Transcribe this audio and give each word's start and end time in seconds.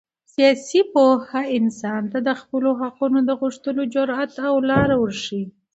سیاسي 0.33 0.81
پوهه 0.93 1.41
انسان 1.57 2.01
ته 2.11 2.19
د 2.27 2.29
خپلو 2.41 2.69
حقونو 2.81 3.19
د 3.23 3.31
غوښتلو 3.41 3.81
جرات 3.93 4.31
او 4.49 4.55
لاره 4.69 4.95
ورښیي. 4.99 5.43